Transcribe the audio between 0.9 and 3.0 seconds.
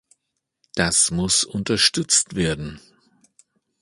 muss unterstützt werden.